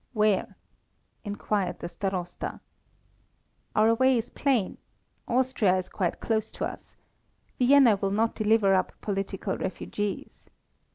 [0.13, 0.55] "Where?"
[1.23, 2.59] inquired the Starosta.
[3.75, 4.79] "Our way is plain.
[5.27, 6.95] Austria is quite close to us.
[7.59, 10.49] Vienna will not deliver up political refugees.